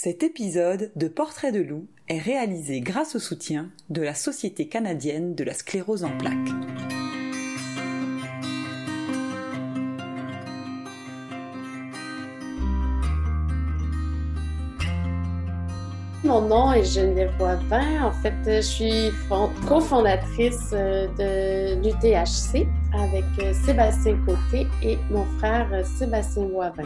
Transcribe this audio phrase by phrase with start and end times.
[0.00, 5.34] Cet épisode de Portrait de loup est réalisé grâce au soutien de la Société canadienne
[5.34, 6.36] de la sclérose en plaques.
[16.22, 18.04] Mon nom est Geneviève Boivin.
[18.04, 19.10] En fait, je suis
[19.66, 26.84] cofondatrice euh, de l'UTHC avec euh, Sébastien Côté et mon frère euh, Sébastien Boivin.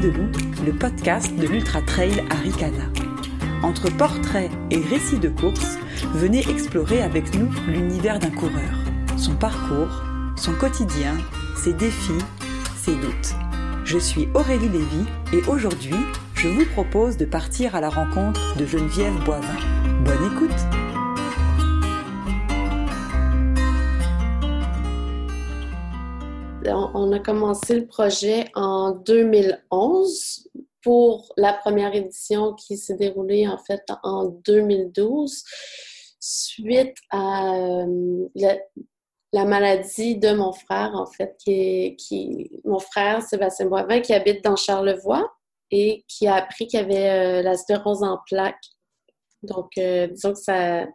[0.00, 2.90] Le podcast de l'Ultra Trail Arikana.
[3.62, 5.78] Entre portraits et récits de course,
[6.14, 8.74] venez explorer avec nous l'univers d'un coureur,
[9.16, 10.02] son parcours,
[10.36, 11.16] son quotidien,
[11.56, 12.24] ses défis,
[12.76, 13.34] ses doutes.
[13.84, 15.94] Je suis Aurélie Lévy et aujourd'hui,
[16.34, 19.46] je vous propose de partir à la rencontre de Geneviève Boivin.
[20.04, 20.83] Bonne écoute!
[26.66, 30.48] On a commencé le projet en 2011
[30.82, 35.42] pour la première édition qui s'est déroulée en fait en 2012
[36.20, 43.66] suite à euh, la, maladie de mon frère en fait qui est mon frère Sébastien
[43.66, 45.32] Boivin qui habite dans Charlevoix
[45.70, 48.64] et qui a appris qu'il avait euh, la sclérose en plaques.
[49.42, 50.86] Donc euh, disons que ça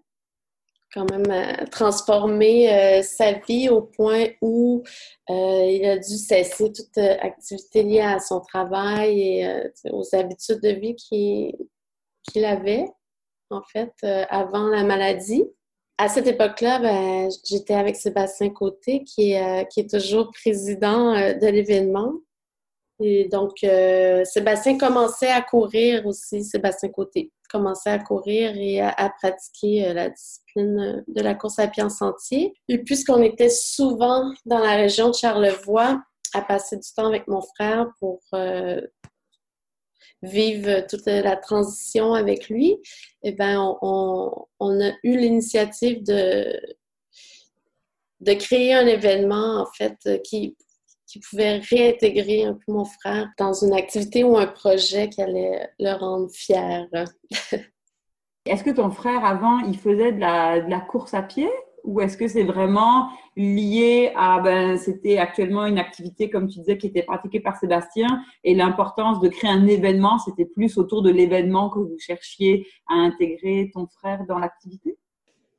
[0.93, 4.83] quand même euh, transformé euh, sa vie au point où
[5.29, 10.69] euh, il a dû cesser toute activité liée à son travail et aux habitudes de
[10.69, 12.85] vie qu'il avait,
[13.49, 13.93] en fait,
[14.29, 15.45] avant la maladie.
[15.97, 21.47] À cette époque-là, ben, j'étais avec Sébastien Côté, qui est, qui est toujours président de
[21.47, 22.13] l'événement.
[23.01, 23.65] Et donc,
[24.25, 30.09] Sébastien commençait à courir aussi, Sébastien Côté commençait à courir et à, pratiquer euh, la
[30.09, 32.53] discipline euh, de la course à pied en sentier.
[32.67, 36.01] Et puisqu'on était souvent dans la région de Charlevoix,
[36.33, 38.79] à passer du temps avec mon frère pour euh,
[40.21, 42.77] vivre toute la transition avec lui,
[43.23, 46.59] eh bien, on, on, a eu l'initiative de,
[48.19, 50.55] de créer un événement, en fait, qui,
[51.09, 55.67] qui pouvait réintégrer un peu mon frère dans une activité ou un projet qui allait
[55.79, 56.87] le rendre fier.
[58.45, 61.49] est-ce que ton frère, avant, il faisait de la, de la course à pied?
[61.83, 66.77] Ou est-ce que c'est vraiment lié à, ben, c'était actuellement une activité, comme tu disais,
[66.77, 71.09] qui était pratiquée par Sébastien et l'importance de créer un événement, c'était plus autour de
[71.09, 74.97] l'événement que vous cherchiez à intégrer ton frère dans l'activité?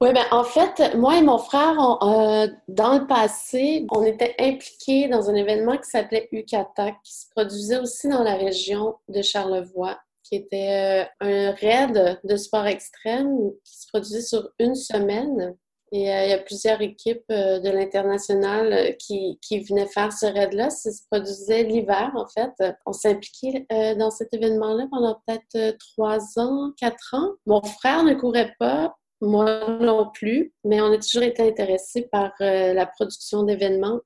[0.02, 5.08] Oui, ben en fait, moi et mon frère, euh, dans le passé, on était impliqués
[5.08, 10.00] dans un événement qui s'appelait UCATAC, qui se produisait aussi dans la région de Charlevoix,
[10.22, 15.54] qui était euh, un raid de sport extrême qui se produisait sur une semaine.
[15.92, 20.70] Et euh, il y a plusieurs équipes de l'international qui, qui venaient faire ce raid-là.
[20.70, 22.72] Ça se produisait l'hiver, en fait.
[22.86, 23.66] On s'impliquait
[23.98, 27.32] dans cet événement-là pendant peut-être trois ans, quatre ans.
[27.44, 32.32] Mon frère ne courait pas, moi non plus, mais on a toujours été intéressé par
[32.40, 34.00] euh, la production d'événements,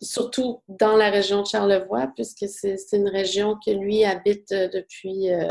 [0.00, 5.32] surtout dans la région de Charlevoix, puisque c'est une région que lui habite euh, depuis
[5.32, 5.48] euh,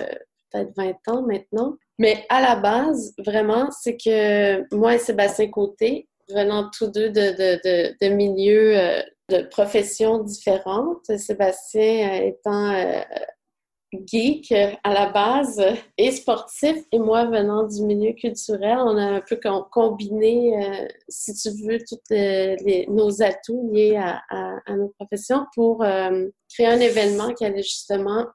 [0.51, 1.77] peut-être 20 ans maintenant.
[1.99, 7.31] Mais à la base, vraiment, c'est que moi et Sébastien Côté, venant tous deux de,
[7.31, 8.75] de, de, milieux
[9.29, 12.73] de professions différentes, Sébastien étant
[14.05, 15.61] geek à la base
[15.97, 19.39] et sportif, et moi venant du milieu culturel, on a un peu
[19.71, 21.99] combiné, euh, si tu veux, tous
[22.89, 28.25] nos atouts liés à, à, nos professions pour euh, créer un événement qui allait justement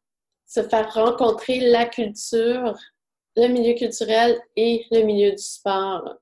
[0.46, 2.76] se faire rencontrer la culture,
[3.36, 6.16] le milieu culturel et le milieu du sport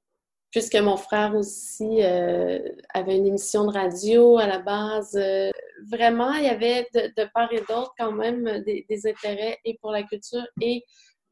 [0.51, 2.59] puisque mon frère aussi euh,
[2.95, 5.15] avait une émission de radio à la base.
[5.17, 5.51] Euh,
[5.91, 10.03] vraiment, il y avait de, part et d'autre quand même des, intérêts et pour la
[10.03, 10.83] culture et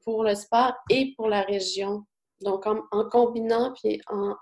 [0.04, 2.04] pour le sport et pour la région.
[2.42, 4.34] Donc, en, combinant puis en,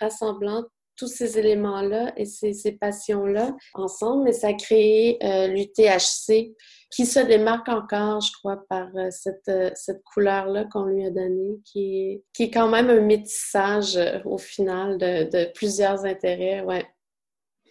[0.00, 0.64] rassemblant
[0.96, 6.54] tous ces éléments-là et ces, passions-là ensemble, mais ça a créé euh, l'UTHC,
[6.94, 11.10] qui se démarque encore, je crois, par euh, cette, euh, cette couleur-là qu'on lui a
[11.10, 16.62] donnée, qui est, quand même un métissage euh, au final de, plusieurs intérêts.
[16.62, 16.86] Ouais.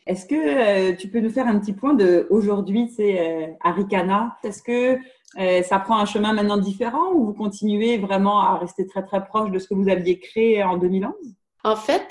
[0.05, 4.37] Est-ce que tu peux nous faire un petit point de aujourd'hui, c'est Arikana?
[4.43, 4.99] Est-ce que
[5.63, 9.49] ça prend un chemin maintenant différent ou vous continuez vraiment à rester très très proche
[9.51, 11.13] de ce que vous aviez créé en 2011
[11.63, 12.09] En fait,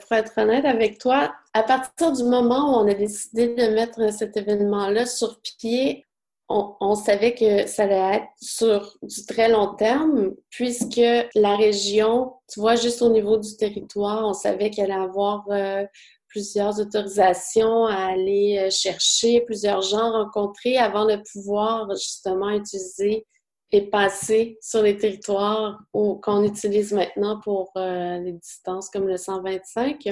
[0.00, 4.12] pour être honnête avec toi, à partir du moment où on a décidé de mettre
[4.12, 6.04] cet événement-là sur pied,
[6.48, 11.00] on, savait que ça allait être sur du très long terme, puisque
[11.34, 15.84] la région, tu vois, juste au niveau du territoire, on savait qu'elle allait avoir euh,
[16.28, 23.26] plusieurs autorisations à aller euh, chercher, plusieurs gens rencontrés avant de pouvoir justement utiliser
[23.72, 30.08] et passer sur les territoires qu'on utilise maintenant pour euh, les distances comme le 125.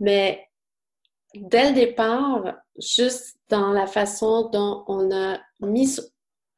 [0.00, 0.44] Mais
[1.36, 5.96] dès le départ, juste dans la façon dont on a mis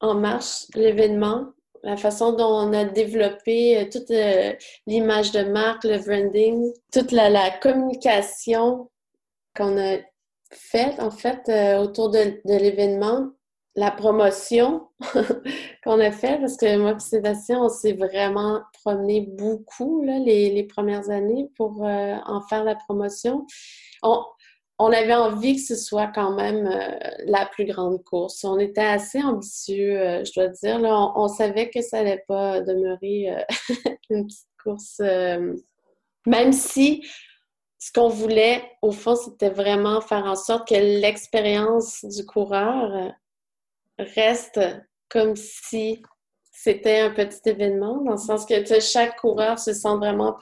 [0.00, 4.54] en marche l'événement, la façon dont on a développé euh, toute euh,
[4.86, 8.90] l'image de marque, le branding, toute la, communication
[9.54, 9.98] qu'on a
[10.52, 13.30] faite en fait autour de, l'événement,
[13.76, 14.88] la promotion
[15.84, 20.64] qu'on a faite, parce que moi et Sébastien, on s'est vraiment promené beaucoup les, les,
[20.64, 23.46] premières années pour en faire la promotion.
[24.02, 24.22] On,
[24.78, 28.44] on avait envie que ce soit quand même euh, la plus grande course.
[28.44, 30.80] On était assez ambitieux, euh, je dois dire.
[30.82, 33.42] on, savait que ça n'allait pas demeurer euh,
[34.10, 35.00] une petite course,
[36.26, 37.06] même si
[37.78, 43.12] ce qu'on voulait, au fond, c'était vraiment faire en sorte que l'expérience du coureur
[43.98, 44.60] reste
[45.08, 46.02] comme si
[46.58, 50.36] c'était un petit événement, dans le sens que chaque coureur se sent vraiment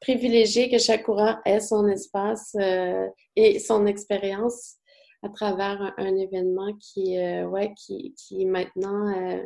[0.00, 4.76] privilégié, que chaque coureur ait son espace euh, et son expérience
[5.22, 9.42] à travers un, événement qui, euh, ouais, qui, qui maintenant euh,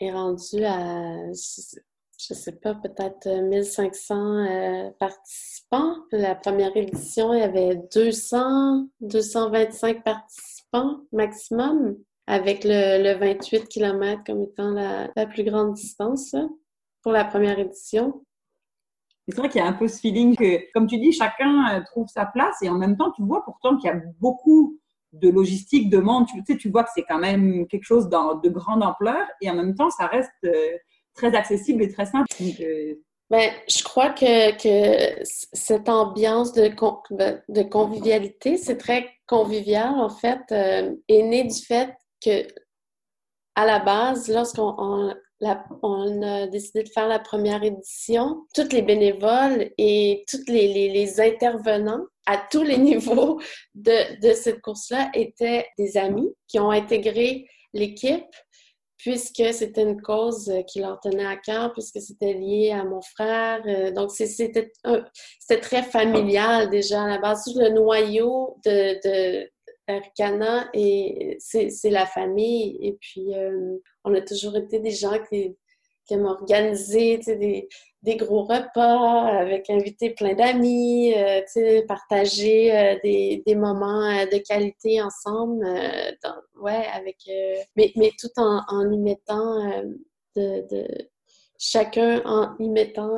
[0.00, 5.96] est rendu à, je, sais pas, peut-être 1500 participants.
[6.12, 11.96] La première édition, il y avait 200, 225 participants maximum
[12.26, 16.34] avec le, 28 km comme étant la, plus grande distance
[17.02, 18.24] pour la première édition.
[19.28, 21.82] C'est vrai qu'il y a un peu ce feeling que, comme tu dis, chacun euh,
[21.84, 24.78] trouve sa place et en même temps, tu vois pourtant qu'il y a beaucoup
[25.12, 26.26] de logistique, de monde.
[26.26, 29.54] Tu, sais, tu vois que c'est quand même quelque chose de grande ampleur et en
[29.54, 30.76] même temps, ça reste euh,
[31.14, 32.26] très accessible et très simple.
[32.40, 32.94] Euh,
[33.30, 40.40] ben, je crois que, que cette ambiance de, de convivialité, c'est très convivial en fait,
[40.50, 42.46] est née du fait que
[43.54, 44.74] à la base, lorsqu'on
[45.82, 52.06] on, a décidé de faire la première édition, tous les bénévoles et tous les, intervenants
[52.26, 53.40] à tous les niveaux
[53.74, 58.24] de, cette course-là étaient des amis qui ont intégré l'équipe
[59.02, 63.60] puisque c'était une cause qui leur tenait à cœur, puisque c'était lié à mon frère.
[63.66, 64.70] Euh, donc, c'était
[65.60, 67.44] très familial déjà à la base.
[67.56, 69.50] Le noyau de,
[69.88, 72.78] Aricana et c'est la famille.
[72.80, 75.56] Et puis, euh, on a toujours été des gens qui,
[76.06, 77.68] qui aiment organiser des,
[78.02, 81.42] des, gros repas avec inviter plein d'amis, euh,
[81.86, 85.64] partager euh, des, des, moments de qualité ensemble,
[86.60, 87.16] ouais, avec,
[87.76, 89.82] mais, mais tout en, en y mettant
[90.36, 91.10] de, de,
[91.58, 93.14] chacun en y mettant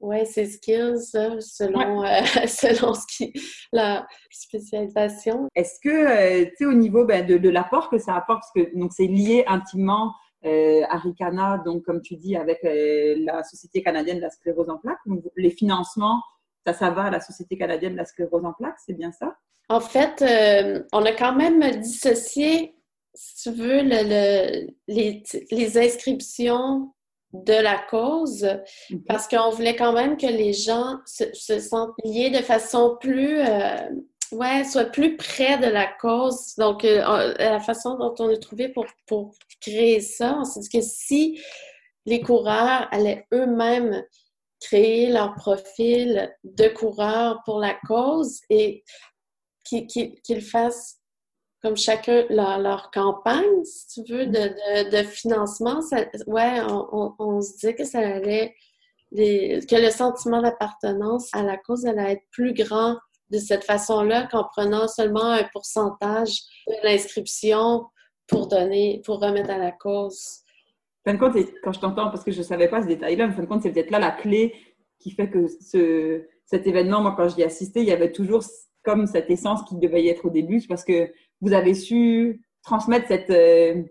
[0.00, 0.98] oui, c'est skills,
[1.40, 3.32] selon, euh, selon ce qui,
[3.72, 5.48] la spécialisation.
[5.54, 8.68] Est-ce que, euh, tu sais, au niveau ben, de, de l'apport que ça apporte, parce
[8.68, 10.14] que donc c'est lié intimement
[10.44, 14.70] euh, à Ricana, donc comme tu dis, avec euh, la Société canadienne de la sclérose
[14.70, 16.22] en plaques, donc, les financements,
[16.64, 19.36] ça, ça va à la Société canadienne de la sclérose en plaques, c'est bien ça?
[19.68, 20.24] En fait,
[20.92, 22.74] on a quand même dissocié,
[23.14, 26.94] si tu veux, le, le, les, les inscriptions
[27.32, 28.48] de la cause
[29.06, 33.76] parce qu'on voulait quand même que les gens se, sentent liés de façon plus euh,
[34.32, 36.54] ouais soient plus près de la cause.
[36.56, 40.68] Donc euh, la façon dont on a trouvé pour, pour créer ça on s'est dit
[40.70, 41.40] que si
[42.06, 44.02] les coureurs allaient eux-mêmes
[44.60, 48.84] créer leur profil de coureur pour la cause et
[49.64, 50.97] qu'ils fassent
[51.62, 57.66] comme chacun leur, campagne, si tu veux, de, de, financement, ça, ouais, on, on, se
[57.66, 58.54] dit que ça allait,
[59.12, 62.96] que le sentiment d'appartenance à la cause allait être plus grand
[63.30, 67.86] de cette façon-là qu'en prenant seulement un pourcentage de l'inscription
[68.26, 70.42] pour donner, pour remettre à la cause.
[71.06, 73.26] En fin de compte, quand je t'entends, parce que je ne savais pas ce détail-là,
[73.26, 74.54] en fin de compte, c'est peut-être là la clé
[74.98, 78.42] qui fait que ce, cet événement, moi, quand j'y assistais, il y avait toujours
[78.82, 83.08] comme cette essence qui devait y être au début, parce que vous avez su transmettre
[83.08, 83.82] cette, euh,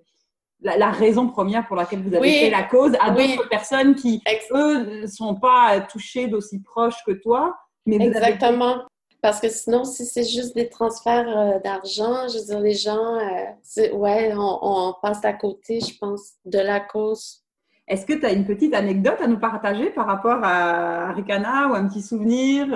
[0.62, 5.02] la, raison première pour laquelle vous avez fait la cause à d'autres personnes qui, eux,
[5.02, 7.56] ne sont pas touchées d'aussi proches que toi.
[7.86, 8.84] Mais Exactement.
[9.22, 13.16] Parce que sinon, si c'est juste des transferts euh, d'argent, je veux dire, les gens,
[13.16, 17.44] euh, ouais, on, passe à côté, je pense, de la cause.
[17.88, 21.74] Est-ce que tu as une petite anecdote à nous partager par rapport à Ricana ou
[21.74, 22.68] un petit souvenir?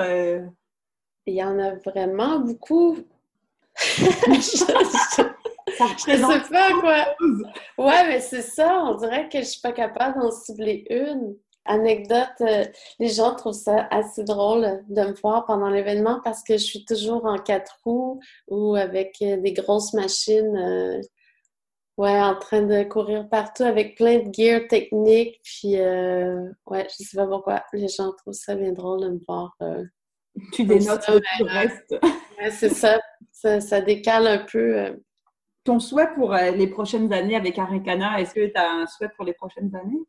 [1.28, 2.98] Il y en a vraiment beaucoup.
[5.98, 7.06] Je sais pas quoi.
[7.78, 8.84] Ouais, mais c'est ça.
[8.86, 11.36] On dirait que je suis pas capable d'en cibler une.
[11.66, 12.66] Anecdote, euh,
[13.00, 16.86] les gens trouvent ça assez drôle de me voir pendant l'événement parce que je suis
[16.86, 21.00] toujours en quatre roues ou avec euh, des grosses machines, euh,
[21.98, 25.40] ouais, en train de courir partout avec plein de gear technique.
[25.44, 29.56] Puis, ouais, je sais pas pourquoi les gens trouvent ça bien drôle de me voir.
[30.54, 31.96] tu dénotes le reste.
[32.42, 33.00] Ouais, c'est ça.
[33.32, 33.60] ça.
[33.62, 33.82] ça.
[33.82, 35.00] décale un peu.
[35.64, 39.26] Ton souhait pour les prochaines années avec Arikana, est-ce que tu as un souhait pour
[39.26, 40.02] les prochaines années?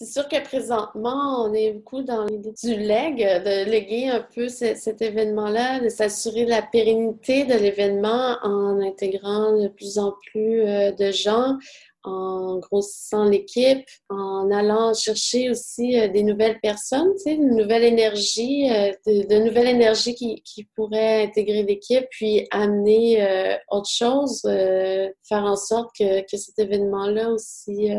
[0.00, 4.48] C'est sûr que présentement, on est beaucoup dans l'idée du leg, de léguer un peu
[4.48, 10.60] cet événement-là, de s'assurer de la pérennité de l'événement en intégrant de plus en plus
[10.60, 11.58] euh, de gens,
[12.08, 17.84] en grossissant l'équipe, en allant chercher aussi euh, des nouvelles personnes, tu sais, une nouvelle
[17.84, 25.44] énergie, euh, de, nouvelles énergies qui, qui pourraient intégrer l'équipe, puis amener autre chose, faire
[25.44, 27.90] en sorte que, que cet événement-là aussi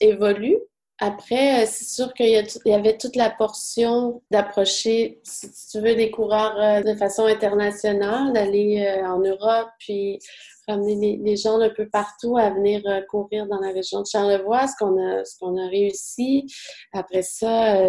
[0.00, 0.58] évolue.
[1.04, 6.12] Après, euh, c'est sûr qu'il y, avait toute la portion d'approcher, si tu veux, des
[6.12, 10.20] coureurs euh, de façon internationale, d'aller euh, en Europe, puis
[10.68, 14.74] ramener les, gens un peu partout à venir courir dans la région de Charlevoix, ce
[14.78, 16.46] qu'on a, a réussi.
[16.92, 17.82] Après ça,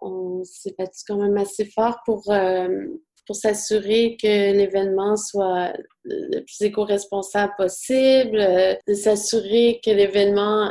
[0.00, 2.22] on s'est battu quand même assez fort pour
[3.26, 5.72] pour s'assurer que l'événement soit
[6.04, 8.38] le plus éco-responsable possible,
[8.86, 10.70] de s'assurer que l'événement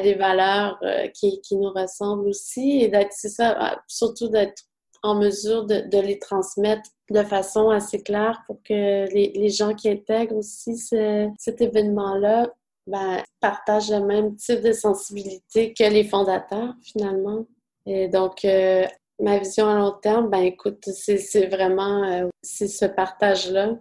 [0.00, 4.62] des valeurs euh, qui, nous ressemblent aussi et c'est ça, ah, surtout d'être
[5.02, 10.36] en mesure de, les transmettre de façon assez claire pour que les, gens qui intègrent
[10.36, 12.48] aussi cet événement-là
[12.86, 17.46] ben, partagent le même type de sensibilité que les fondateurs, finalement.
[17.86, 18.84] Et donc, euh,
[19.20, 23.78] ma vision à long terme, ben écoute, c'est vraiment euh, ce partage-là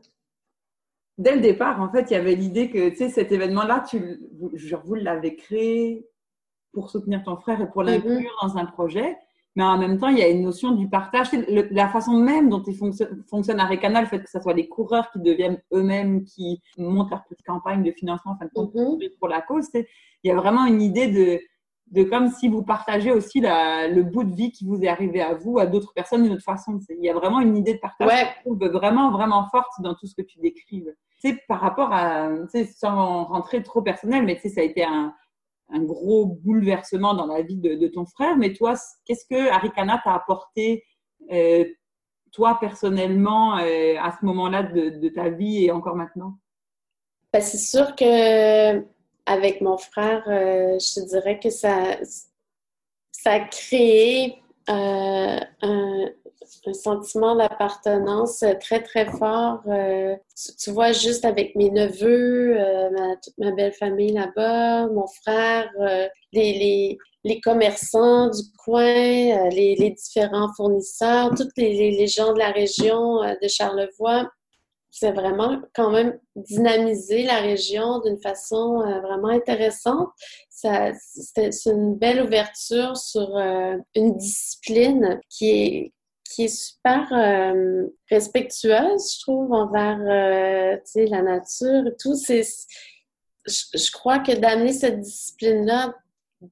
[1.17, 4.19] dès le départ, en fait, il y avait l'idée que, tu sais, cet événement-là, tu,
[4.53, 6.07] genre, vous l'avez créé
[6.73, 7.89] pour soutenir ton frère et pour mhm.
[7.89, 9.17] l'inclure dans un projet.
[9.55, 11.29] Mais en même temps, il y a une notion du partage.
[11.31, 15.09] la façon même dont il fonctionne, fonctionne Canal, le fait que ce soit les coureurs
[15.09, 18.99] qui deviennent eux-mêmes, qui montent leur petite campagne de financement mhm.
[19.17, 19.85] pour la cause, il
[20.25, 21.39] y a vraiment une idée de,
[21.89, 25.33] de comme si vous partagez aussi le bout de vie qui vous est arrivé à
[25.33, 26.79] vous, à d'autres personnes d'une autre façon.
[26.89, 28.27] Il y a vraiment une idée de partage ouais.
[28.37, 30.93] je trouve vraiment, vraiment forte dans tout ce que tu décrives.
[31.19, 32.29] C'est par rapport à,
[32.75, 35.13] sans rentrer trop personnel, mais ça a été un,
[35.73, 38.37] gros bouleversement dans la vie de, ton frère.
[38.37, 40.83] Mais toi, qu'est-ce que Arikana t'a apporté,
[41.31, 41.65] euh,
[42.31, 46.37] toi personnellement, euh, à ce moment-là de, ta vie et encore maintenant?
[47.33, 48.85] Ben, c'est sûr que
[49.25, 51.97] avec mon frère, euh, je dirais que ça,
[53.25, 55.39] a créé un,
[56.73, 59.61] sentiment d'appartenance très, très fort.
[59.67, 60.15] Euh,
[60.59, 62.55] tu, vois, juste avec mes neveux,
[62.91, 65.71] ma, toute ma belle famille là-bas, mon frère,
[66.33, 72.51] les, les, commerçants du coin, les, les différents fournisseurs, tous les, les, gens de la
[72.51, 74.29] région de Charlevoix
[74.99, 80.09] c'est vraiment quand même dynamiser la région d'une façon euh, vraiment intéressante.
[80.49, 85.93] c'est une belle ouverture sur euh, une discipline qui est
[86.29, 92.15] qui est super euh, respectueuse, je trouve, envers la nature et tout.
[92.15, 92.43] C'est,
[93.45, 95.93] je, crois que d'amener cette discipline-là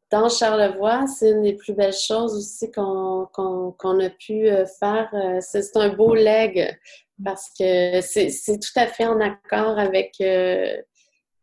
[0.09, 4.47] dans Charlevoix, c'est une des plus belles choses aussi qu'on, a pu
[4.79, 5.09] faire.
[5.41, 6.75] C'est, un beau leg
[7.23, 10.75] parce que c'est tout à fait en accord avec, euh,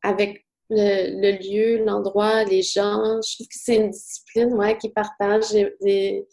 [0.02, 3.20] avec le, lieu, l'endroit, les gens.
[3.22, 6.26] Je trouve que c'est une discipline ouais, qui partage des,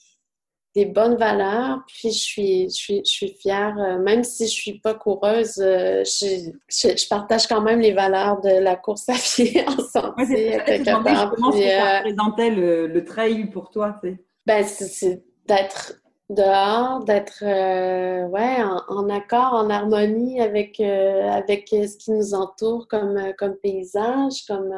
[0.85, 1.79] bonnes valeurs.
[1.87, 5.59] Puis je suis, je suis, je suis fière, euh, même si je suis pas coureuse,
[5.59, 10.57] euh, je, je, partage quand même les valeurs de la course à pied en santé.
[10.57, 13.99] Ouais, Comment ça représentait le, le trail pour toi?
[14.45, 15.98] Ben, c'est d'être
[16.29, 18.57] dehors, d'être euh, ouais,
[18.87, 24.45] en, accord, en harmonie avec, euh, avec ce qui nous entoure comme, euh, comme paysage,
[24.47, 24.71] comme,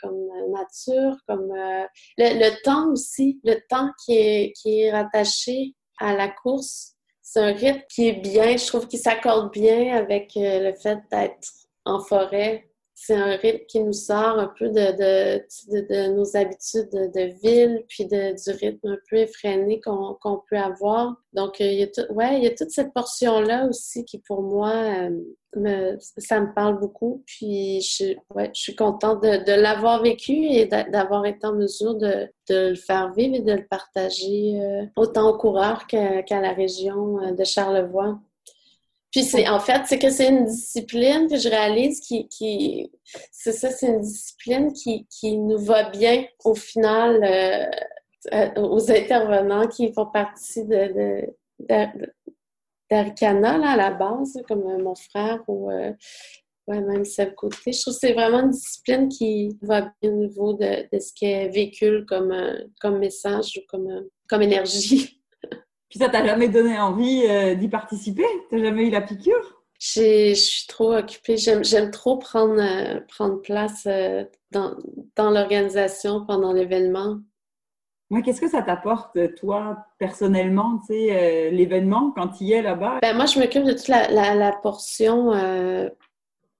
[0.00, 1.52] comme nature, comme
[2.18, 6.92] le, temps aussi, le temps qui est, qui est rattaché à la course.
[7.22, 11.48] C'est un rythme qui est bien, je trouve qu'il s'accorde bien avec le fait d'être
[11.86, 12.68] en forêt,
[13.06, 18.06] c'est un rythme qui nous sort un peu de, de, nos habitudes de, ville, puis
[18.06, 21.14] du rythme un peu effréné qu'on peut avoir.
[21.34, 24.40] Donc, euh, il y, a ouais, il y a toute cette portion-là aussi qui, pour
[24.40, 25.10] moi, euh,
[25.56, 27.22] me, ça me parle beaucoup.
[27.26, 32.30] Puis, je, ouais, je suis contente de, l'avoir vécu et d'avoir été en mesure de,
[32.48, 37.44] le faire vivre et de le partager euh, autant aux coureurs qu'à la région de
[37.44, 38.18] Charlevoix.
[39.14, 42.90] Puis c'est en fait, c'est que c'est une discipline que je réalise qui, qui
[43.30, 49.68] c'est ça, c'est une discipline qui, qui, nous va bien au final euh, aux intervenants
[49.68, 51.32] qui font partie de,
[52.90, 55.92] d'Aricana à la base, comme euh, mon frère ou euh,
[56.66, 57.70] même Seb Côté.
[57.70, 61.12] Je trouve que c'est vraiment une discipline qui va bien au niveau de, de ce
[61.14, 62.34] qu'elle véhicule comme,
[62.80, 65.20] comme message ou comme, comme énergie.
[65.94, 68.26] Puis ça t'a jamais donné envie euh, d'y participer?
[68.50, 69.62] T'as jamais eu la piqûre?
[69.78, 71.36] Je suis trop occupée.
[71.36, 74.74] J'aime trop prendre, euh, prendre place euh, dans,
[75.14, 77.18] dans l'organisation pendant l'événement.
[78.10, 82.98] Moi, qu'est-ce que ça t'apporte, toi, personnellement, tu sais, l'événement, quand tu y es là-bas?
[83.00, 85.30] Ben, moi, je m'occupe de toute la, la, la portion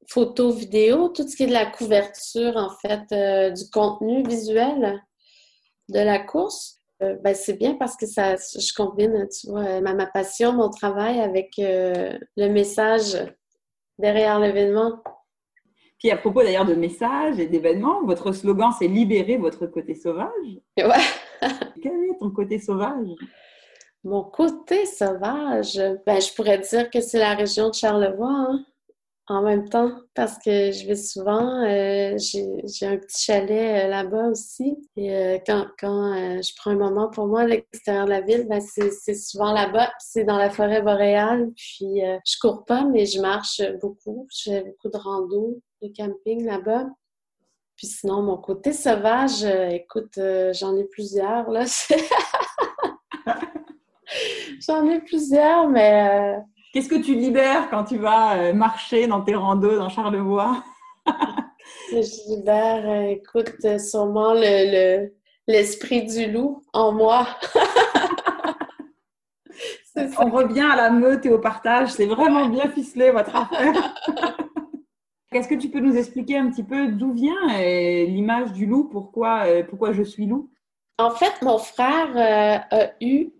[0.06, 5.02] photo, vidéo, tout ce qui est de la couverture, en fait, du contenu visuel
[5.88, 6.83] de la course.
[7.04, 11.20] Euh, ben, c'est bien parce que ça, je combine, tu vois, ma, passion, mon travail
[11.20, 13.16] avec euh, le message
[13.98, 15.02] derrière l'événement.
[15.98, 20.28] Puis à propos d'ailleurs de messages et d'événements, votre slogan c'est libérer votre côté sauvage.
[20.76, 21.40] Ouais.
[21.82, 23.08] Quel est ton côté sauvage?
[24.02, 28.28] Mon côté sauvage, ben, je pourrais dire que c'est la région de Charlevoix.
[28.28, 28.64] Hein
[29.26, 31.64] en même temps parce que je vais souvent.
[31.64, 34.76] Euh, j'ai un petit chalet euh, là-bas aussi.
[34.96, 38.46] Et euh, quand, quand je prends un moment pour moi à l'extérieur de la ville,
[38.48, 39.92] ben c'est souvent là-bas.
[39.98, 41.50] C'est dans la forêt boréale.
[41.56, 44.26] Puis je cours pas, mais je marche beaucoup.
[44.30, 46.86] J'ai beaucoup de rando, de camping là-bas.
[47.76, 50.20] Puis sinon, mon côté sauvage, écoute,
[50.52, 51.64] j'en ai plusieurs là.
[54.60, 56.38] j'en ai plusieurs, mais
[56.74, 60.64] Qu'est-ce que tu libères quand tu vas euh, marcher dans tes randos dans Charlevoix?
[61.92, 64.34] Je libère, euh, écoute, euh, sûrement
[65.46, 67.28] l'esprit du loup en moi.
[70.18, 71.92] On revient à la meute et au partage.
[71.92, 73.94] C'est vraiment bien ficelé, votre affaire.
[75.30, 78.88] Est-ce que tu peux nous expliquer un petit peu d'où vient l'image du loup?
[78.90, 80.50] Pourquoi, pourquoi je suis loup?
[80.98, 83.30] En fait, mon frère a eu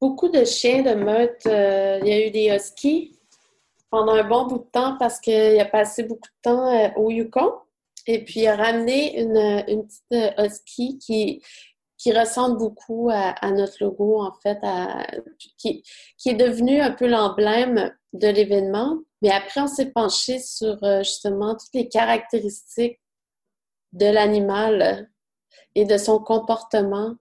[0.00, 1.46] beaucoup de chiens de meute.
[1.46, 3.18] Euh, il y a eu des huskies
[3.90, 7.10] pendant un bon bout de temps parce qu'il a passé beaucoup de temps euh, au
[7.10, 7.52] Yukon.
[8.06, 11.42] Et puis, il a ramené une, petite euh, husky qui,
[11.98, 14.58] qui ressemble beaucoup à, notre logo, en fait,
[15.58, 15.82] qui,
[16.16, 18.98] qui est devenu un peu l'emblème de l'événement.
[19.20, 22.98] Mais après, on s'est penché sur justement toutes les caractéristiques
[23.92, 25.10] de l'animal
[25.74, 27.14] et de son comportement,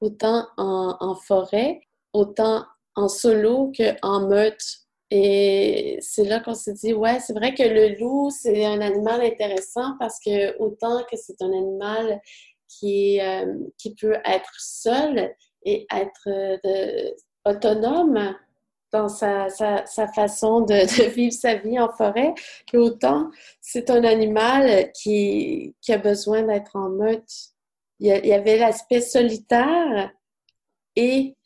[0.00, 1.80] autant en forêt
[2.14, 4.62] autant en solo qu'en meute.
[5.10, 9.20] Et c'est là qu'on s'est dit, ouais, c'est vrai que le loup, c'est un animal
[9.20, 12.20] intéressant parce que autant que c'est un animal
[12.68, 17.10] qui, euh, qui peut être seul et être euh,
[17.44, 18.34] autonome
[18.90, 22.32] dans sa, sa, façon de, vivre sa vie en forêt,
[22.70, 27.30] qu'autant c'est un animal qui, qui a besoin d'être en meute.
[28.00, 30.10] Il y avait l'aspect solitaire
[30.96, 31.36] et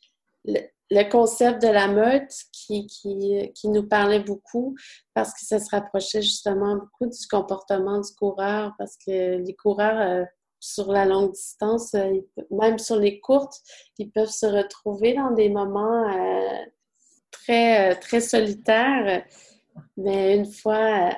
[0.45, 4.75] le, concept de la meute qui, qui, nous parlait beaucoup
[5.13, 9.99] parce que ça se rapprochait justement beaucoup du comportement du coureur parce que les coureurs
[9.99, 10.25] euh,
[10.59, 12.21] sur la longue distance, euh,
[12.51, 13.61] même sur les courtes,
[13.97, 16.65] ils peuvent se retrouver dans des moments euh,
[17.31, 19.23] très, très solitaires.
[19.95, 21.11] Mais une fois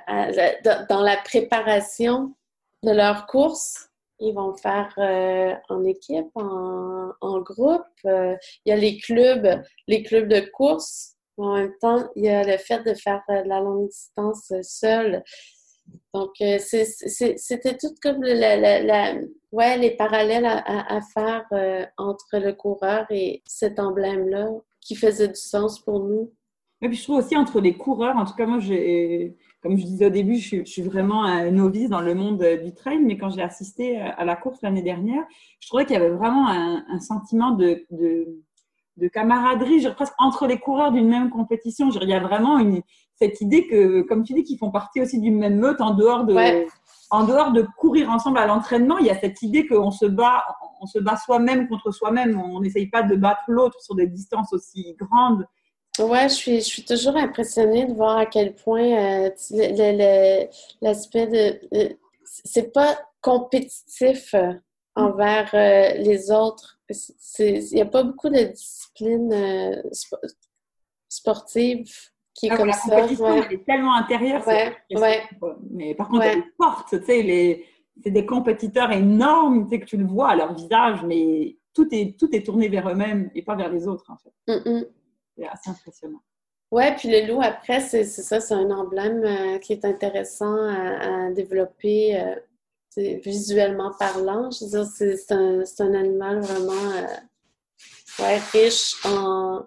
[0.90, 2.36] dans la préparation
[2.84, 3.91] de leur course,
[4.22, 7.82] ils vont faire euh, en équipe, en, groupe.
[8.06, 11.16] Euh, il y a les clubs, les clubs de course.
[11.38, 15.24] En même temps, il y a le fait de faire de la longue distance seul.
[16.14, 21.46] Donc, euh, c'était tout comme les parallèles à faire
[21.98, 24.50] entre le coureur et cet emblème-là
[24.82, 26.32] qui faisait du sens pour nous.
[26.82, 28.58] Et puis je trouve aussi entre les coureurs, en tout cas moi,
[29.62, 33.00] comme je disais au début, je suis, vraiment un novice dans le monde du trail,
[33.00, 35.24] mais quand j'ai assisté à la course l'année dernière,
[35.60, 40.92] je trouvais qu'il y avait vraiment un, sentiment de, de, camaraderie, presque entre les coureurs
[40.92, 41.90] d'une même compétition.
[41.92, 42.82] il y a vraiment une,
[43.22, 46.26] cette idée que, comme tu dis, qu'ils font partie aussi d'une même meute en dehors
[46.26, 46.36] de,
[47.12, 48.98] en dehors de courir ensemble à l'entraînement.
[48.98, 50.44] Il y a cette idée qu'on se bat,
[50.82, 52.40] on se bat soi-même contre soi-même.
[52.40, 55.46] On n'essaye pas de battre l'autre sur des distances aussi grandes.
[56.00, 59.30] Ouais, je suis, je suis toujours impressionnée de voir à quel point euh,
[60.82, 61.98] l'aspect de.
[62.24, 64.54] c'est pas compétitif euh,
[64.96, 66.80] envers euh, les autres.
[67.40, 69.82] Il n'y a pas beaucoup de disciplines
[71.10, 71.94] sportives
[72.34, 72.90] qui est ah, comme la ça.
[72.90, 74.48] compétition est tellement intérieure.
[74.48, 75.24] Ouais, ouais.
[75.70, 76.90] Mais par contre, elle est forte.
[76.90, 77.66] Tu sais, les...
[78.02, 81.88] c'est des compétiteurs énormes, tu sais, que tu le vois à leur visage, mais tout
[81.92, 84.34] est, tout est tourné vers eux-mêmes et pas vers les autres, en fait.
[84.48, 84.86] Mm, mm.
[85.38, 86.22] C'est assez impressionnant.
[86.72, 91.30] Ouais, puis le loup, après, c'est ça, c'est un emblème euh, qui est intéressant à,
[91.32, 92.36] développer euh,
[93.24, 94.50] visuellement parlant.
[94.52, 96.92] Je veux dire, c'est un, un, animal vraiment
[98.20, 99.66] ouais, riche en,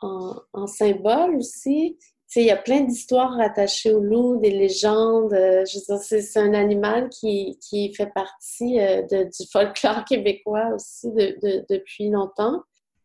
[0.00, 1.96] en, symboles aussi
[2.40, 5.34] il y a plein d'histoires rattachées au loup, des légendes.
[5.34, 10.68] Euh, je veux dire, c'est un animal qui, qui fait partie euh, du folklore québécois
[10.74, 12.62] aussi de, depuis longtemps.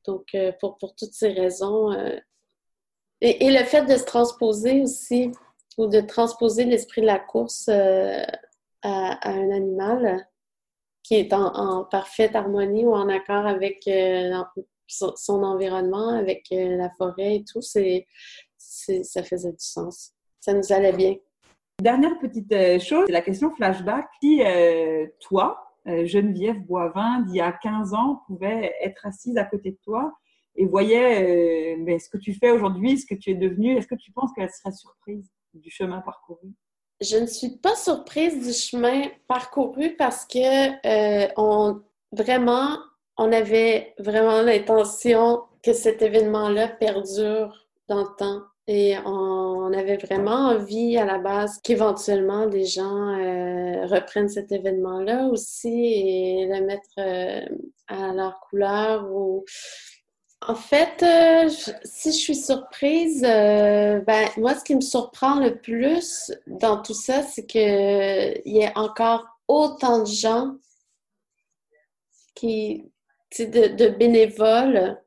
[0.08, 1.92] Donc, euh, pour, toutes ces raisons.
[3.22, 5.32] Et, et, le fait de se transposer aussi,
[5.78, 8.24] ou de transposer l'esprit de la course à,
[8.82, 10.28] à, un animal
[11.04, 13.90] qui est en, parfaite harmonie ou en accord avec
[14.88, 18.08] son, environnement, avec la forêt et tout, c'est
[18.58, 20.14] ça faisait du sens.
[20.40, 21.16] Ça nous allait bien.
[21.82, 24.08] Dernière petite euh, chose, c'est la question flashback.
[24.22, 25.67] Si euh, toi, euh,
[26.06, 30.14] Geneviève Boivin, d'il y a 15 ans, pouvait être assise à côté de toi
[30.56, 33.96] et voyait mais ce que tu fais aujourd'hui, ce que tu es devenu, est-ce que
[33.96, 36.50] tu penses qu'elle serait surprise du chemin parcouru?
[37.00, 42.78] Je ne suis pas surprise du chemin parcouru parce que on, vraiment,
[43.18, 48.42] on avait vraiment l'intention que cet événement-là perdure dans le temps.
[48.70, 55.28] Et on avait vraiment envie à la base qu'éventuellement des gens euh, reprennent cet événement-là
[55.28, 57.46] aussi et le mettre euh,
[57.88, 59.10] à leur couleur.
[59.10, 59.46] Ou...
[60.46, 61.50] En fait, euh,
[61.86, 67.24] si je suis surprise, ben, moi, ce qui me surprend le plus dans tout ça,
[67.24, 70.56] c'est qu'il y ait encore autant de gens
[72.36, 72.84] qui,
[73.40, 74.98] de, de bénévoles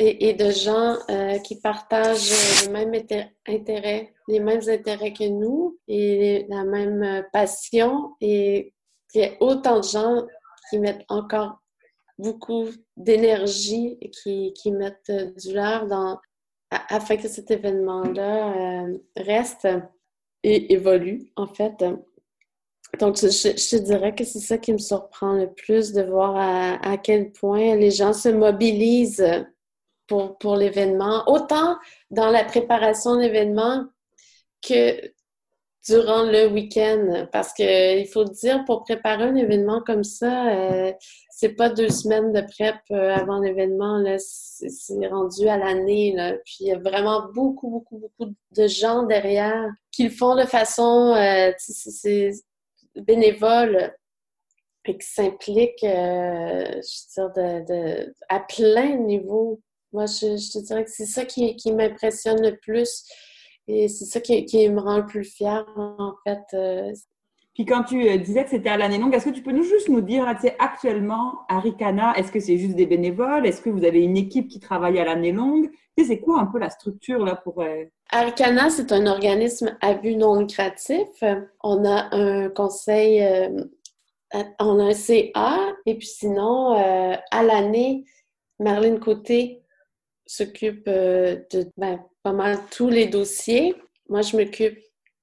[0.00, 2.94] et, de gens euh, qui partagent les mêmes
[3.46, 8.72] intérêts, les mêmes intérêts que nous et la même euh, passion et
[9.12, 10.26] qu'il y ait autant de gens
[10.70, 11.58] qui mettent encore
[12.18, 16.18] beaucoup d'énergie qui, qui, mettent euh, du leur dans,
[16.70, 18.86] afin que cet événement-là
[19.16, 19.68] reste
[20.42, 21.84] et évolue, en fait.
[22.98, 26.36] Donc, je, dirais que c'est ça qui me surprend le plus, de voir
[26.82, 29.44] à quel point les gens se mobilisent
[30.10, 31.78] pour, l'événement, autant
[32.10, 33.84] dans la préparation de l'événement
[34.66, 35.12] que
[35.86, 37.26] durant le week-end.
[37.32, 40.92] Parce qu'il faut le dire, pour préparer un événement comme ça, euh,
[41.30, 46.14] c'est pas deux semaines de prep euh, avant l'événement, c'est rendu à l'année.
[46.44, 50.44] Puis il y a vraiment beaucoup, beaucoup, beaucoup de gens derrière qui le font de
[50.44, 51.52] façon euh,
[52.96, 53.94] bénévole
[54.86, 59.60] et qui s'impliquent, je de, à plein niveau.
[59.92, 63.04] Moi, je, te dirais que c'est ça qui, m'impressionne le plus
[63.66, 66.42] et c'est ça qui, me rend le plus fière, en fait.
[66.54, 66.92] Euh.
[67.54, 69.64] Puis quand tu euh, disais que c'était à l'année longue, est-ce que tu peux nous
[69.64, 70.26] juste nous dire,
[70.58, 73.46] actuellement, à Ricana, est-ce que c'est juste des bénévoles?
[73.46, 75.70] Est-ce que vous avez une équipe qui travaille à l'année longue?
[76.02, 77.60] c'est quoi un peu la structure là pour...
[77.60, 77.84] Euh...
[78.10, 81.06] Aricana, c'est un organisme à but non lucratif.
[81.62, 83.50] On a un conseil, euh,
[84.58, 88.06] on a un CA, et puis sinon, à l'année,
[88.58, 89.59] Marlène Côté
[90.30, 93.74] s'occupe euh, de ben, pas mal tous les dossiers.
[94.08, 94.78] Moi, je m'occupe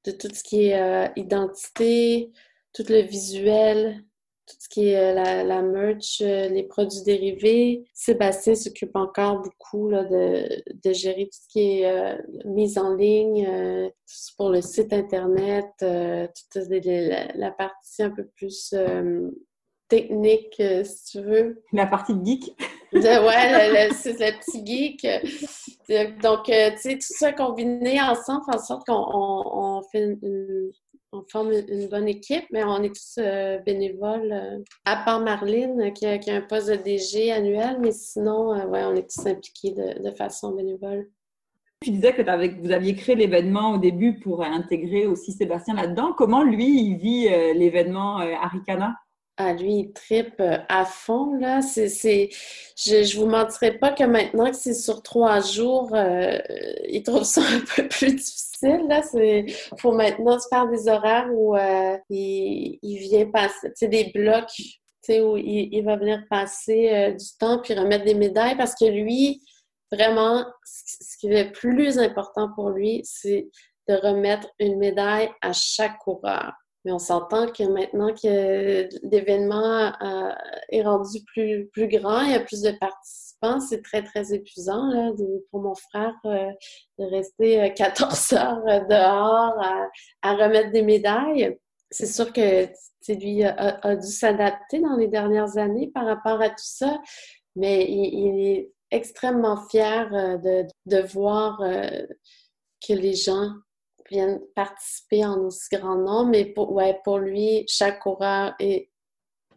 [0.06, 2.32] de tout ce qui est euh, identité,
[2.74, 4.04] tout le visuel,
[4.46, 7.86] tout ce qui est euh, la, merch, les produits dérivés.
[7.94, 13.92] Sébastien s'occupe encore beaucoup de, de, gérer tout ce qui est mise en ligne
[14.36, 16.64] pour le site Internet, toute
[17.36, 18.74] la, partie un peu plus
[19.88, 21.64] technique, si tu veux.
[21.74, 22.56] La partie geek
[22.94, 26.22] ouais, c'est le, petit geek.
[26.22, 30.18] Donc, euh, tu sais, tout ça combiné ensemble fait en sorte qu'on fait
[31.14, 34.30] on forme une bonne équipe, mais on est tous euh, bénévoles.
[34.30, 38.94] Euh, à part Marlene, qui a, un poste de DG annuel, mais sinon, ouais, on
[38.94, 41.08] est tous impliqués de, façon bénévole.
[41.82, 46.12] Tu disais que vous aviez créé l'événement au début pour intégrer aussi Sébastien là-dedans.
[46.18, 48.96] Comment lui, il vit l'événement Aricana?
[49.40, 51.60] Ah, lui, il tripe euh, à fond, là.
[51.62, 56.40] Je, ne vous mentirai pas que maintenant que c'est sur trois jours, euh,
[56.90, 59.04] il trouve ça un peu plus difficile, là.
[59.04, 59.46] C'est,
[59.78, 64.64] faut maintenant se faire des horaires où euh, il, vient passer, tu des blocs, tu
[65.02, 68.86] sais, où il, il, va venir passer du temps puis remettre des médailles parce que
[68.86, 69.44] lui,
[69.92, 73.50] vraiment, ce qui est le plus important pour lui, c'est
[73.88, 76.54] de remettre une médaille à chaque coureur.
[76.88, 80.32] Mais on s'entend que maintenant que l'événement euh,
[80.70, 84.88] est rendu plus, plus grand, il y a plus de participants, c'est très, très épuisant
[84.88, 85.12] là,
[85.52, 86.50] pour mon frère euh,
[86.98, 89.62] de rester 14 euh, heures dehors
[90.22, 91.58] à, remettre des médailles.
[91.92, 92.70] C'est sûr que
[93.10, 97.02] lui a, dû s'adapter dans les dernières années par rapport à tout ça,
[97.58, 103.52] mais il, est extrêmement fière de, de voir que les gens
[104.10, 106.30] viennent participer en aussi grand nombre.
[106.32, 108.90] Mais pour, ouais, pour lui, chaque coureur est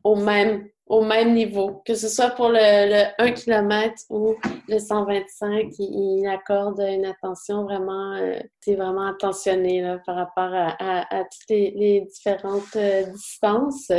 [0.04, 1.82] au même, au même niveau.
[1.84, 4.34] Que ce soit pour le, 1 km ou
[4.68, 11.24] le 125, il, accorde une attention vraiment, euh, vraiment attentionné là, par rapport à, à,
[11.24, 13.90] toutes les, différentes euh, distances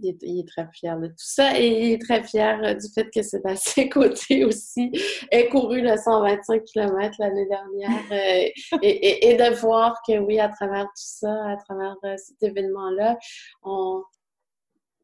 [0.00, 3.08] il est, très fier de tout ça et il est très fier euh, du fait
[3.10, 4.90] que Sébastien Côté aussi
[5.30, 10.84] ait couru le 125 km l'année dernière euh, et, de voir que oui, à travers
[10.84, 13.18] tout ça, à travers euh, cet événement-là,
[13.62, 14.02] on,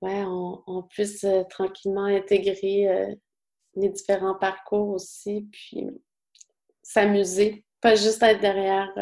[0.03, 3.17] ouais, on, puisse tranquillement intégrer
[3.77, 5.87] les différents parcours aussi, puis
[6.83, 8.93] s'amuser, pas juste être derrière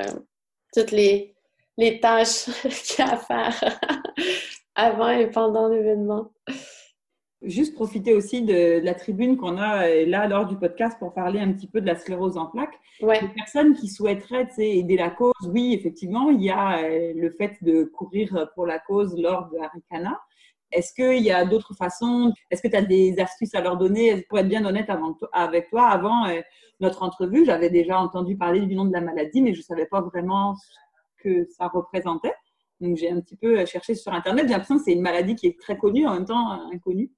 [0.74, 1.34] toutes les,
[1.76, 3.80] les tâches qu'il y a à faire
[4.78, 6.30] avant et pendant l'événement.
[7.42, 11.40] Juste profiter aussi de, la tribune qu'on a euh, là lors du podcast pour parler
[11.40, 12.78] un petit peu de la sclérose en plaques.
[13.00, 13.20] Ouais.
[13.20, 17.56] Les personnes qui souhaiteraient aider la cause, oui, effectivement, il y a euh, le fait
[17.62, 20.20] de courir pour la cause lors de Arikana.
[20.70, 22.32] Est-ce qu'il y a d'autres façons?
[22.50, 24.22] Est-ce que tu as des astuces à leur donner?
[24.28, 24.90] Pour être bien honnête
[25.32, 26.40] avec toi, avant euh,
[26.80, 29.86] notre entrevue, j'avais déjà entendu parler du nom de la maladie, mais je ne savais
[29.86, 32.34] pas vraiment ce que ça représentait.
[32.80, 34.46] Donc j'ai un petit peu cherché sur Internet.
[34.46, 37.10] J'ai l'impression que c'est une maladie qui est très connue, en même temps inconnue.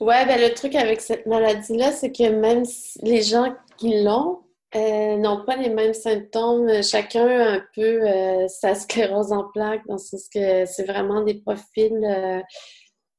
[0.00, 2.64] Ouais, ben le truc avec cette maladie-là, c'est que même
[3.02, 4.40] les gens qui l'ont
[4.74, 6.82] euh, n'ont pas les mêmes symptômes.
[6.82, 11.34] Chacun un peu euh, sa sclérose en plaques, dans le sens que c'est vraiment des
[11.34, 12.40] profils euh,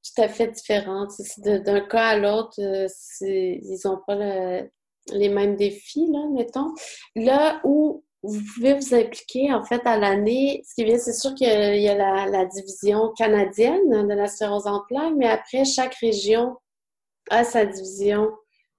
[0.04, 1.08] tout à fait différents.
[1.38, 2.60] D'un cas à l'autre,
[3.22, 4.16] ils n'ont pas
[5.14, 6.74] les mêmes défis, là, mettons.
[7.16, 10.64] Là où vous pouvez vous impliquer en fait à l'année.
[10.68, 14.84] Ce qui vient, c'est sûr qu'il y a la, division canadienne de la sclérose en
[14.88, 16.56] plaques, mais après, chaque région
[17.30, 18.30] a sa division.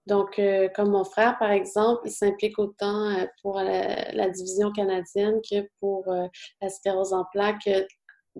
[0.07, 5.41] Donc, euh, comme mon frère, par exemple, il s'implique autant euh, pour la, division canadienne
[5.49, 6.27] que pour euh,
[6.63, 7.69] la sclérose en plaques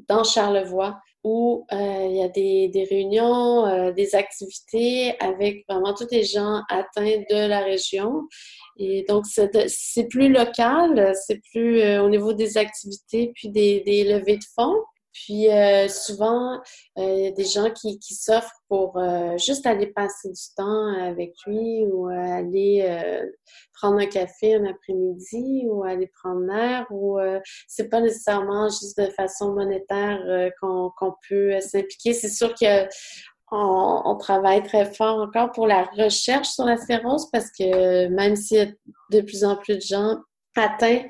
[0.09, 6.63] dans Charlevoix, où il y a des réunions, des activités avec vraiment tous les gens
[6.71, 8.23] atteints de la région.
[8.79, 14.37] Et donc, c'est plus local, c'est plus euh, au niveau des activités, puis des, levées
[14.37, 14.81] de fonds.
[15.13, 16.61] Puis euh, souvent,
[16.99, 19.03] euh, il y a des gens qui, qui s'offrent pour
[19.37, 22.87] juste aller passer du temps avec lui ou aller
[23.73, 27.19] prendre un café un après-midi ou aller prendre l'air ou
[27.67, 30.21] c'est pas nécessairement juste de façon monétaire
[30.61, 32.13] qu'on peut s'impliquer.
[32.13, 32.87] C'est sûr que
[33.51, 38.59] on, travaille très fort encore pour la recherche sur la sclérose parce que même s'il
[38.59, 38.67] y a
[39.11, 40.17] de plus en plus de gens
[40.57, 41.05] atteints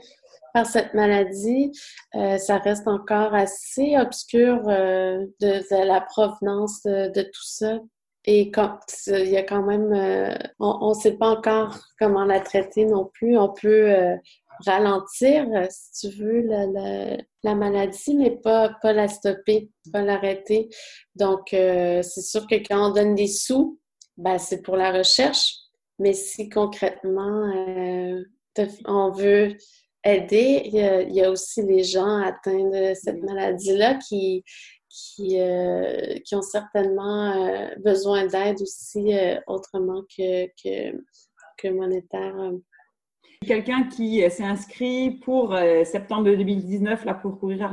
[0.54, 1.72] par cette maladie,
[2.14, 7.78] euh, ça reste encore assez obscur euh, de, la provenance de, tout ça.
[8.24, 12.40] Et quand, il y a quand même, euh, on ne sait pas encore comment la
[12.40, 13.38] traiter non plus.
[13.38, 14.18] On peut
[14.66, 20.68] ralentir, si tu veux, la, maladie, mais pas, pas la stopper, pas l'arrêter.
[21.14, 23.78] Donc, euh, c'est sûr que quand on donne des sous,
[24.16, 25.54] ben, c'est pour la recherche.
[25.98, 28.22] Mais si concrètement, euh,
[28.86, 29.56] on veut
[30.04, 34.44] aider, il y, a, aussi les gens atteints de cette maladie-là qui,
[34.88, 39.12] qui, euh, ont certainement besoin d'aide aussi
[39.46, 40.46] autrement que,
[41.58, 42.52] que monétaire
[43.46, 47.70] Quelqu'un qui euh, s'est inscrit pour euh, septembre 2019 là, pour courir à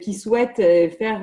[0.00, 1.20] qui souhaite euh, faire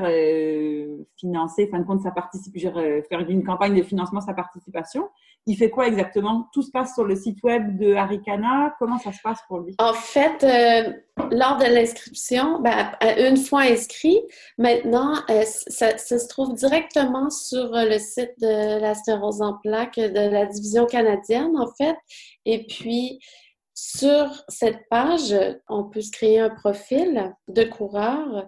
[1.18, 2.72] financer, fin de compte, sa participation,
[3.10, 5.10] faire une campagne de financement sa participation.
[5.48, 6.48] Il fait quoi exactement?
[6.54, 8.76] Tout se passe sur le site web de Aricana.
[8.80, 9.76] Comment ça se passe pour lui?
[9.80, 10.46] En fait,
[11.32, 14.22] lors de l'inscription, ben, une fois inscrit,
[14.58, 15.16] maintenant,
[15.68, 20.86] ça, se trouve directement sur le site de la stérose en plaques de la division
[20.86, 21.98] canadienne, en fait.
[22.46, 23.20] Et puis,
[23.74, 25.36] sur cette page,
[25.68, 28.48] on peut se créer un profil de coureur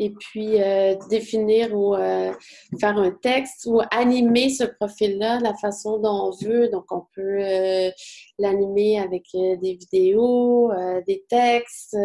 [0.00, 2.32] et puis euh, définir ou euh,
[2.80, 6.68] faire un texte ou animer ce profil-là de la façon dont on veut.
[6.68, 7.90] Donc, on peut euh,
[8.38, 10.72] l'animer avec des vidéos,
[11.06, 11.96] des textes.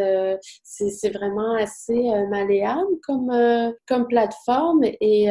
[0.64, 5.28] c'est vraiment assez malléable comme, plateforme et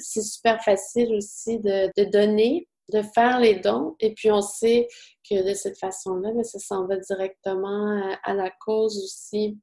[0.00, 3.94] c'est super facile aussi de, de donner de faire les dons.
[4.00, 4.88] Et puis, on sait
[5.32, 9.58] que de cette façon-là, mais ça s'en va directement à, la cause aussi.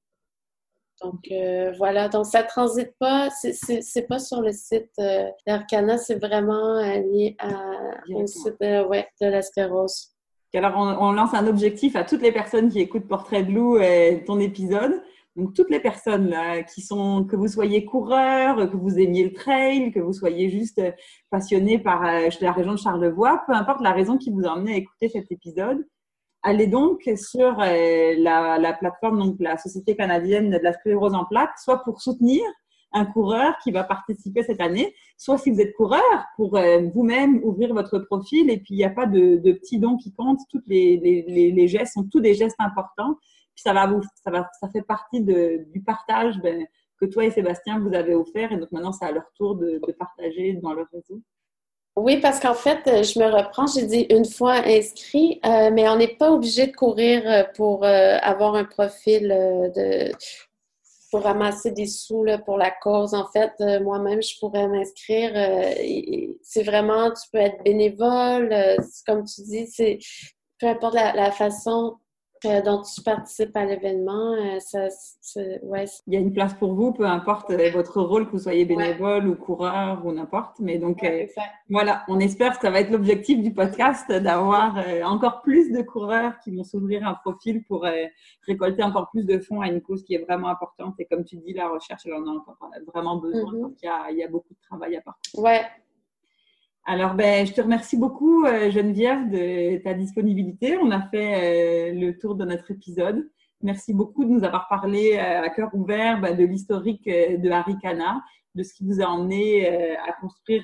[1.02, 2.10] Donc, euh, voilà.
[2.10, 3.30] Donc, ça transite pas.
[3.30, 7.56] C'est pas sur le site euh, d'Arcana, c'est vraiment lié à,
[8.14, 10.14] au site de, ouais, de la sclérose.
[10.54, 14.24] Alors, on, lance un objectif à toutes les personnes qui écoutent Portrait de loup et
[14.26, 15.02] ton épisode.
[15.40, 16.36] Donc toutes les personnes
[16.74, 20.82] qui sont, que vous soyez coureur, que vous aimiez le trail, que vous soyez juste
[21.30, 24.78] passionné par la région de Charlevoix, peu importe la raison qui vous a amené à
[24.78, 25.86] écouter cet épisode,
[26.44, 31.58] allez donc sur la, la, plateforme, donc la Société canadienne de la sclérose en plaques,
[31.58, 32.42] soit pour soutenir
[32.92, 36.02] un coureur qui va participer cette année, soit si vous êtes coureur,
[36.36, 38.50] pour euh, vous-même ouvrir votre profil.
[38.50, 40.98] Et puis il n'y a pas de, de, petits dons qui comptent, les,
[41.28, 43.16] les, gestes sont tous des gestes importants,
[43.60, 46.66] puis ça va vous, ça va, ça fait partie de, du partage ben,
[47.00, 49.80] que toi et Sébastien vous avez offert et donc maintenant c'est à leur tour de,
[49.86, 51.22] de partager dans leur réseau.
[51.96, 55.98] Oui, parce qu'en fait, je me reprends, j'ai dit une fois inscrit, euh, mais on
[55.98, 60.14] n'est pas obligé de courir euh, pour avoir un profil de,
[61.10, 63.14] pour ramasser des sous là, pour la cause.
[63.14, 65.32] En fait, euh, moi-même, je pourrais m'inscrire.
[65.36, 70.00] Euh, c'est vraiment, tu peux être bénévole, euh, comme tu dis, c'est
[70.60, 71.96] peu importe la façon
[72.46, 74.88] euh, dont tu participes à l'événement, euh, ça,
[75.64, 75.86] ouais.
[76.08, 78.66] Il y a une place pour vous, peu importe euh, votre rôle, que vous soyez
[78.66, 80.60] bénévole ou coureur ou n'importe.
[80.60, 81.06] Mais donc,
[81.70, 86.40] voilà, on espère que ça va être l'objectif du podcast, d'avoir encore plus de coureurs
[86.44, 87.86] qui vont s'ouvrir un profil pour
[88.48, 90.96] récolter encore plus de fonds à une cause qui est vraiment importante.
[91.00, 92.58] Et comme tu dis, la recherche, elle en a encore
[92.94, 93.54] vraiment besoin.
[93.54, 93.62] Mm-hmm.
[93.62, 95.40] Donc, il y, a, il y a beaucoup de travail à partir.
[95.40, 95.62] Ouais,
[96.86, 100.78] alors, ben, je te remercie beaucoup, euh, Geneviève, de ta disponibilité.
[100.78, 103.30] On a fait euh, le tour de notre épisode.
[103.62, 108.24] Merci beaucoup de nous avoir parlé euh, à cœur ouvert ben, de l'historique de Harikana,
[108.56, 110.64] de ce qui vous a emmené à construire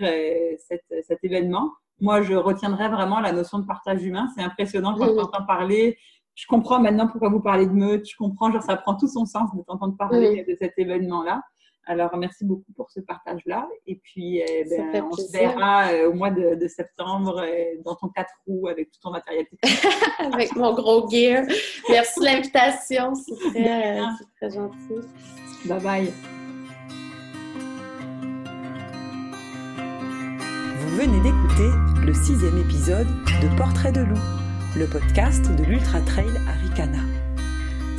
[0.67, 1.71] cet événement.
[1.99, 4.27] Moi, je retiendrai vraiment la notion de partage humain.
[4.35, 5.97] C'est impressionnant quand on entend parler.
[6.33, 8.09] Je comprends maintenant pourquoi vous parlez de meute.
[8.09, 11.43] Je comprends, genre, ça prend tout son sens de t'entendre parler de cet événement-là.
[11.87, 13.67] Alors, merci beaucoup pour ce partage-là.
[13.85, 14.45] Et puis, euh,
[14.91, 18.91] ben, on se verra euh, au mois de, septembre euh, dans ton 4 roues avec
[18.91, 19.45] tout ton matériel
[20.33, 21.43] avec mon gros gear.
[21.89, 23.13] Merci de l'invitation.
[23.13, 23.99] C'est très,
[24.37, 25.07] très gentil.
[25.65, 26.13] Bye bye.
[30.79, 31.69] Vous venez d'écouter
[32.03, 33.07] le sixième épisode
[33.43, 34.21] de Portrait de loup,
[34.75, 37.03] le podcast de l'Ultra Trail Aricana.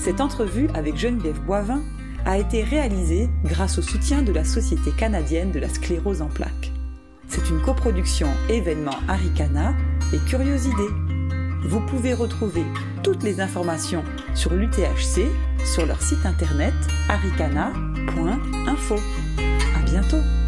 [0.01, 1.83] Cette entrevue avec Geneviève Boivin
[2.27, 6.73] a été réalisé grâce au soutien de la Société canadienne de la sclérose en plaques.
[7.29, 9.75] C'est une coproduction événement Aricana
[10.13, 10.91] et Curiosidée.
[11.65, 12.65] Vous pouvez retrouver
[13.03, 15.23] toutes les informations sur l'UTHC
[15.65, 16.75] sur leur site internet
[17.09, 18.97] aricana.info.
[19.77, 20.46] À bientôt!